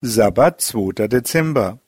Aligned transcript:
Sabbat, 0.00 0.60
2. 0.60 1.08
Dezember. 1.08 1.80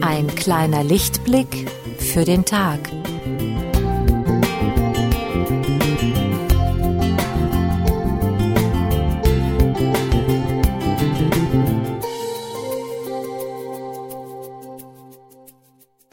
Ein 0.00 0.26
kleiner 0.34 0.82
Lichtblick 0.82 1.70
für 2.00 2.24
den 2.24 2.44
Tag. 2.44 2.80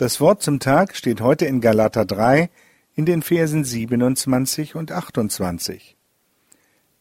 Das 0.03 0.19
Wort 0.19 0.43
zum 0.43 0.59
Tag 0.59 0.97
steht 0.97 1.21
heute 1.21 1.45
in 1.45 1.61
Galater 1.61 2.03
3 2.03 2.49
in 2.93 3.05
den 3.05 3.21
Versen 3.21 3.63
27 3.63 4.75
und 4.75 4.91
28. 4.91 5.95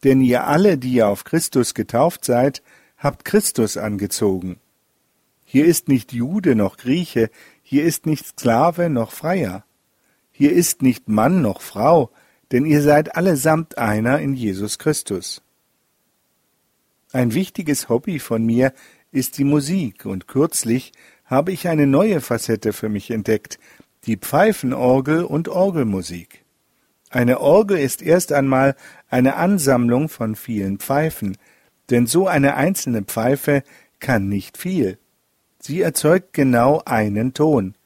Denn 0.05 0.21
ihr 0.21 0.47
alle, 0.47 0.79
die 0.79 0.93
ihr 0.93 1.09
auf 1.09 1.25
Christus 1.25 1.75
getauft 1.75 2.25
seid, 2.25 2.63
habt 2.97 3.25
Christus 3.25 3.77
angezogen. 3.77 4.61
Hier 5.45 5.67
ist 5.67 5.89
nicht 5.89 6.13
Jude 6.13 6.55
noch 6.55 6.77
Grieche, 6.77 7.29
hier 7.65 7.83
ist 7.83 8.07
nicht 8.07 8.25
Sklave 8.25 8.89
noch 8.89 9.11
Freier. 9.11 9.65
Hier 10.31 10.53
ist 10.53 10.83
nicht 10.83 11.09
Mann 11.09 11.43
noch 11.43 11.61
Frau, 11.61 12.13
denn 12.53 12.65
ihr 12.65 12.83
seid 12.83 13.17
allesamt 13.17 13.79
einer 13.79 14.21
in 14.21 14.35
Jesus 14.35 14.79
Christus. 14.79 15.43
Ein 17.11 17.35
wichtiges 17.35 17.89
Hobby 17.89 18.21
von 18.21 18.47
mir 18.47 18.73
ist 19.13 19.39
die 19.39 19.45
Musik, 19.45 20.07
und 20.07 20.27
kürzlich 20.27 20.93
habe 21.25 21.53
ich 21.53 21.69
eine 21.69 21.87
neue 21.87 22.21
Facette 22.21 22.73
für 22.73 22.89
mich 22.89 23.11
entdeckt, 23.11 23.59
die 24.05 24.17
Pfeifenorgel 24.17 25.23
und 25.23 25.49
Orgelmusik. 25.49 26.45
Eine 27.11 27.41
Orgel 27.41 27.79
ist 27.79 28.03
erst 28.03 28.33
einmal 28.33 28.75
eine 29.09 29.37
Ansammlung 29.37 30.09
von 30.09 30.35
vielen 30.35 30.79
Pfeifen, 30.79 31.37
denn 31.91 32.07
so 32.07 32.27
eine 32.27 32.57
einzelne 32.57 33.03
Pfeife 33.03 33.63
kann 34.01 34.29
nicht 34.29 34.57
viel. 34.57 34.99
Sie 35.61 35.83
erzeugt 35.83 36.33
genau 36.33 36.83
einen 36.85 37.35
Ton, 37.35 37.77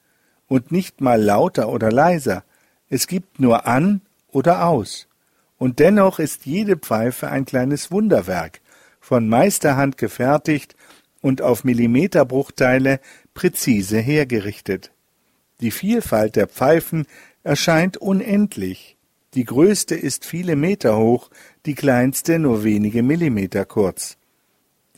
und 0.48 0.70
nicht 0.70 1.00
mal 1.00 1.20
lauter 1.20 1.68
oder 1.68 1.90
leiser, 1.90 2.44
es 2.88 3.08
gibt 3.08 3.40
nur 3.40 3.66
an 3.66 4.00
oder 4.28 4.66
aus. 4.66 5.08
Und 5.58 5.80
dennoch 5.80 6.18
ist 6.18 6.46
jede 6.46 6.76
Pfeife 6.76 7.28
ein 7.28 7.44
kleines 7.44 7.90
Wunderwerk, 7.90 8.60
von 9.00 9.28
Meisterhand 9.28 9.98
gefertigt 9.98 10.76
und 11.26 11.42
auf 11.42 11.64
Millimeterbruchteile 11.64 13.00
präzise 13.34 13.98
hergerichtet. 13.98 14.92
Die 15.60 15.72
Vielfalt 15.72 16.36
der 16.36 16.46
Pfeifen 16.46 17.04
erscheint 17.42 17.96
unendlich. 17.96 18.96
Die 19.34 19.44
größte 19.44 19.96
ist 19.96 20.24
viele 20.24 20.54
Meter 20.54 20.96
hoch, 20.96 21.30
die 21.66 21.74
kleinste 21.74 22.38
nur 22.38 22.62
wenige 22.62 23.02
Millimeter 23.02 23.64
kurz. 23.64 24.18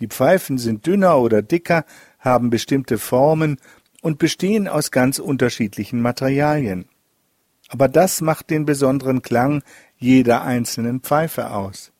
Die 0.00 0.06
Pfeifen 0.06 0.58
sind 0.58 0.86
dünner 0.86 1.18
oder 1.18 1.40
dicker, 1.40 1.86
haben 2.18 2.50
bestimmte 2.50 2.98
Formen 2.98 3.56
und 4.02 4.18
bestehen 4.18 4.68
aus 4.68 4.90
ganz 4.90 5.18
unterschiedlichen 5.18 6.02
Materialien. 6.02 6.90
Aber 7.70 7.88
das 7.88 8.20
macht 8.20 8.50
den 8.50 8.66
besonderen 8.66 9.22
Klang 9.22 9.62
jeder 9.96 10.42
einzelnen 10.42 11.00
Pfeife 11.00 11.52
aus. 11.52 11.90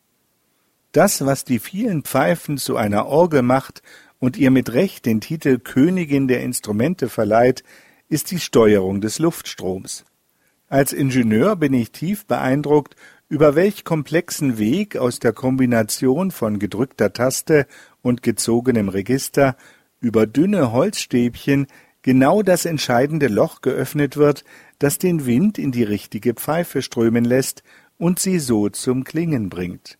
Das, 0.91 1.25
was 1.25 1.45
die 1.45 1.59
vielen 1.59 2.03
Pfeifen 2.03 2.57
zu 2.57 2.75
einer 2.75 3.07
Orgel 3.07 3.41
macht 3.41 3.81
und 4.19 4.37
ihr 4.37 4.51
mit 4.51 4.73
Recht 4.73 5.05
den 5.05 5.21
Titel 5.21 5.59
Königin 5.59 6.27
der 6.27 6.41
Instrumente 6.43 7.09
verleiht, 7.09 7.63
ist 8.07 8.31
die 8.31 8.39
Steuerung 8.39 9.01
des 9.01 9.19
Luftstroms. 9.19 10.05
Als 10.67 10.93
Ingenieur 10.93 11.55
bin 11.55 11.73
ich 11.73 11.91
tief 11.91 12.25
beeindruckt, 12.25 12.95
über 13.27 13.55
welch 13.55 13.83
komplexen 13.83 14.57
Weg 14.57 14.97
aus 14.97 15.19
der 15.19 15.33
Kombination 15.33 16.31
von 16.31 16.59
gedrückter 16.59 17.13
Taste 17.13 17.67
und 18.01 18.23
gezogenem 18.23 18.89
Register 18.89 19.55
über 19.99 20.27
dünne 20.27 20.71
Holzstäbchen 20.71 21.67
genau 22.01 22.41
das 22.41 22.65
entscheidende 22.65 23.27
Loch 23.27 23.61
geöffnet 23.61 24.17
wird, 24.17 24.43
das 24.79 24.97
den 24.97 25.25
Wind 25.25 25.57
in 25.57 25.71
die 25.71 25.83
richtige 25.83 26.33
Pfeife 26.33 26.81
strömen 26.81 27.25
lässt 27.25 27.63
und 27.97 28.19
sie 28.19 28.39
so 28.39 28.69
zum 28.69 29.03
Klingen 29.03 29.49
bringt. 29.49 29.97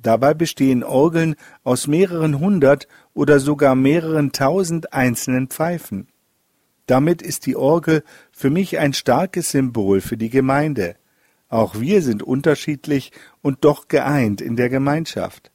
Dabei 0.00 0.34
bestehen 0.34 0.84
Orgeln 0.84 1.34
aus 1.64 1.86
mehreren 1.88 2.38
hundert 2.38 2.86
oder 3.14 3.40
sogar 3.40 3.74
mehreren 3.74 4.32
tausend 4.32 4.92
einzelnen 4.92 5.48
Pfeifen. 5.48 6.08
Damit 6.86 7.20
ist 7.20 7.46
die 7.46 7.56
Orgel 7.56 8.02
für 8.32 8.48
mich 8.48 8.78
ein 8.78 8.92
starkes 8.92 9.50
Symbol 9.50 10.00
für 10.00 10.16
die 10.16 10.30
Gemeinde. 10.30 10.96
Auch 11.48 11.80
wir 11.80 12.02
sind 12.02 12.22
unterschiedlich 12.22 13.12
und 13.42 13.64
doch 13.64 13.88
geeint 13.88 14.40
in 14.40 14.56
der 14.56 14.68
Gemeinschaft. 14.68 15.50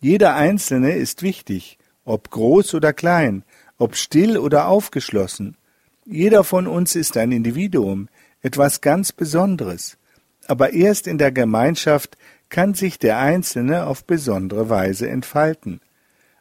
Jeder 0.00 0.34
Einzelne 0.34 0.92
ist 0.92 1.22
wichtig, 1.22 1.78
ob 2.04 2.30
groß 2.30 2.74
oder 2.74 2.92
klein, 2.92 3.44
ob 3.78 3.96
still 3.96 4.38
oder 4.38 4.68
aufgeschlossen. 4.68 5.56
Jeder 6.04 6.44
von 6.44 6.66
uns 6.66 6.94
ist 6.94 7.16
ein 7.16 7.32
Individuum, 7.32 8.08
etwas 8.40 8.80
ganz 8.80 9.12
Besonderes. 9.12 9.98
Aber 10.46 10.72
erst 10.72 11.06
in 11.08 11.18
der 11.18 11.32
Gemeinschaft 11.32 12.16
kann 12.48 12.74
sich 12.74 12.98
der 12.98 13.18
Einzelne 13.18 13.86
auf 13.86 14.04
besondere 14.04 14.68
Weise 14.68 15.08
entfalten. 15.08 15.80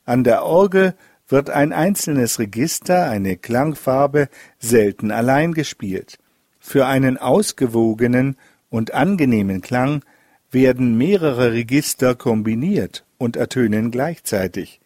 An 0.05 0.23
der 0.23 0.45
Orgel 0.45 0.95
wird 1.27 1.49
ein 1.49 1.73
einzelnes 1.73 2.39
Register, 2.39 3.09
eine 3.09 3.37
Klangfarbe 3.37 4.29
selten 4.59 5.11
allein 5.11 5.53
gespielt. 5.53 6.19
Für 6.59 6.85
einen 6.85 7.17
ausgewogenen 7.17 8.37
und 8.69 8.93
angenehmen 8.93 9.61
Klang 9.61 10.03
werden 10.51 10.97
mehrere 10.97 11.53
Register 11.53 12.15
kombiniert 12.15 13.05
und 13.17 13.35
ertönen 13.35 13.91
gleichzeitig. 13.91 14.79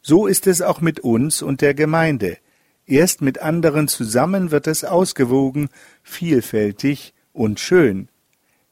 So 0.00 0.26
ist 0.26 0.46
es 0.46 0.62
auch 0.62 0.80
mit 0.80 1.00
uns 1.00 1.42
und 1.42 1.60
der 1.60 1.74
Gemeinde. 1.74 2.38
Erst 2.86 3.22
mit 3.22 3.40
anderen 3.40 3.88
zusammen 3.88 4.50
wird 4.50 4.66
es 4.66 4.84
ausgewogen, 4.84 5.68
vielfältig 6.02 7.14
und 7.32 7.60
schön. 7.60 8.08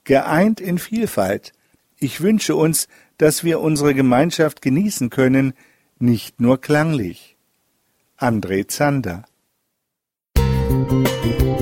Geeint 0.05 0.61
in 0.61 0.79
Vielfalt, 0.79 1.53
ich 2.03 2.23
wünsche 2.23 2.57
uns, 2.57 2.89
dass 3.19 3.45
wir 3.45 3.61
unsere 3.61 3.95
Gemeinschaft 3.95 4.63
genießen 4.63 5.11
können, 5.11 5.53
nicht 5.99 6.41
nur 6.41 6.59
klanglich. 6.59 7.37
André 8.17 8.67
Zander 8.67 9.25
Musik 10.37 11.61